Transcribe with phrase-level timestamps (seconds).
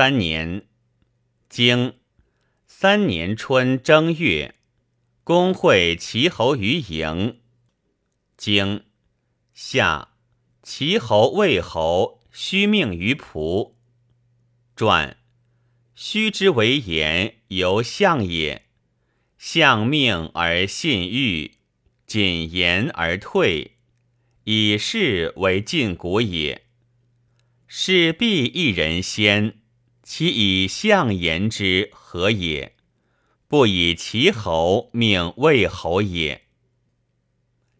[0.00, 0.62] 三年，
[1.50, 1.96] 经
[2.66, 4.54] 三年春正月，
[5.24, 7.38] 公会齐侯于营。
[8.34, 8.84] 经
[9.52, 10.08] 夏，
[10.62, 13.74] 齐侯、魏侯虚命于仆。
[14.74, 15.18] 传，
[15.94, 18.62] 虚之为言，由相也。
[19.36, 21.58] 相命而信誉，
[22.06, 23.72] 谨言而退，
[24.44, 26.64] 以事为禁古也。
[27.66, 29.56] 是必一人先。
[30.12, 32.74] 其以相言之何也？
[33.46, 36.48] 不以其侯命魏侯也。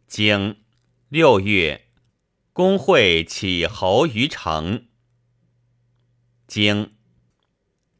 [0.06, 0.62] 经
[1.08, 1.88] 六月，
[2.52, 4.86] 公会起侯于城。
[6.46, 6.94] 经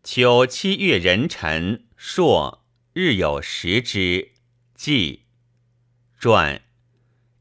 [0.05, 4.31] 秋七月壬辰朔，日有食之。
[4.77, 5.25] 季
[6.17, 6.63] 传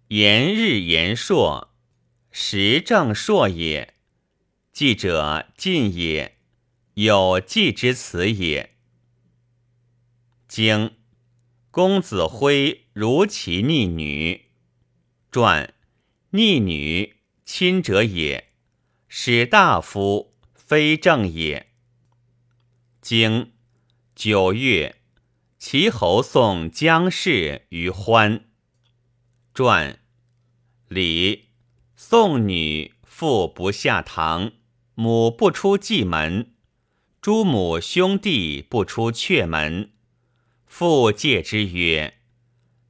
[0.07, 1.71] 言日言朔，
[2.31, 3.93] 时正朔也。
[4.71, 6.38] 季者晋也。
[7.01, 8.75] 有季之词也。
[10.49, 10.97] 经
[11.71, 14.49] 公子辉如其逆女。
[15.31, 15.73] 传
[16.31, 18.49] 逆女亲者也，
[19.07, 21.71] 使大夫非正也。
[22.99, 23.53] 经
[24.13, 24.97] 九月，
[25.57, 28.49] 齐侯送姜氏于欢。
[29.53, 29.99] 传
[30.89, 31.47] 礼
[31.95, 34.51] 送女父不下堂，
[34.95, 36.55] 母不出祭门。
[37.21, 39.91] 诸母兄弟不出阙门，
[40.65, 42.13] 父戒之曰：“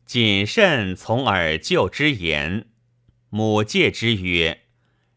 [0.06, 2.68] 谨慎从耳舅之言。”
[3.30, 4.66] 母戒之曰：“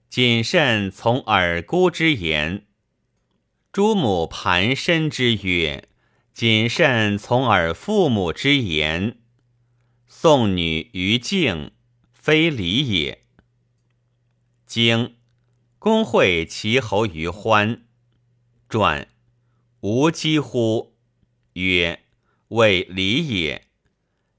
[0.09, 2.67] 谨慎从耳姑之言。”
[3.71, 5.91] 诸母盘身之曰
[6.33, 9.19] ：“谨慎从而父母之言。”
[10.09, 11.73] 送女于敬，
[12.15, 13.27] 非礼也。
[14.65, 15.17] 经
[15.79, 17.85] 公会齐侯于欢。
[18.73, 19.07] 传
[19.81, 20.97] 无几乎？
[21.53, 22.05] 曰：
[22.49, 23.67] 为礼也。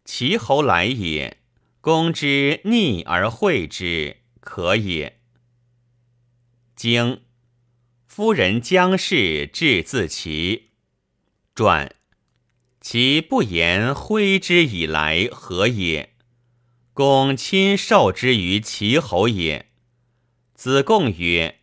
[0.06, 1.38] 齐侯来也，
[1.80, 5.20] 公之逆而惠之，可也。
[6.76, 7.21] 经
[8.08, 10.71] 夫人姜氏至自齐。
[11.54, 11.95] 传
[12.82, 16.15] 其不言挥之以来何也？
[16.94, 19.70] 公亲受之于齐侯也。
[20.55, 21.60] 子贡曰：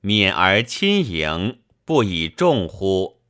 [0.00, 1.58] 免而亲迎。
[1.92, 3.20] 不以众乎？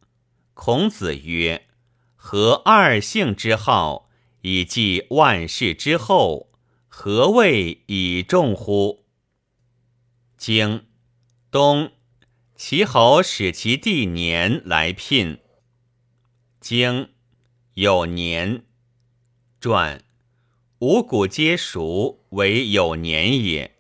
[0.55, 1.67] 孔子曰
[2.15, 4.09] ：“何二姓之好，
[4.43, 6.53] 以继万世之后？
[6.87, 9.05] 何谓以众乎？”
[10.39, 10.85] 经
[11.51, 11.91] 冬，
[12.55, 15.41] 齐侯使其弟年来聘。
[16.61, 17.09] 经
[17.75, 18.65] 有年
[19.59, 20.05] 传，
[20.79, 23.72] 五谷皆熟，为有年也。